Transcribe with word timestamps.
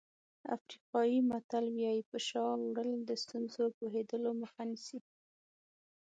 افریقایي 0.55 1.19
متل 1.29 1.65
وایي 1.73 2.01
په 2.09 2.17
شا 2.27 2.45
وړل 2.69 2.99
د 3.05 3.11
ستونزو 3.23 3.63
پوهېدلو 3.77 4.29
مخه 4.41 4.61
نیسي. 4.71 4.99